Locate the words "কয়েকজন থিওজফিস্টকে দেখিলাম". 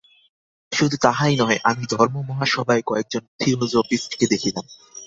2.85-4.65